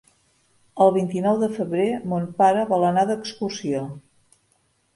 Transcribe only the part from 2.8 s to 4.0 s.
anar d'excursió.